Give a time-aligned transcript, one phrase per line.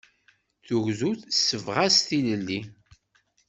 [0.65, 2.59] Tugdut tessebɣas tilelli.